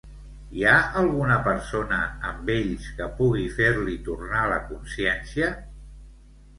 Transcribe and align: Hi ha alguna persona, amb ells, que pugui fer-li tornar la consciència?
Hi 0.59 0.63
ha 0.69 0.77
alguna 1.01 1.35
persona, 1.49 1.99
amb 2.31 2.51
ells, 2.55 2.89
que 2.97 3.11
pugui 3.23 3.47
fer-li 3.61 4.01
tornar 4.11 4.45
la 4.57 4.61
consciència? 4.75 5.57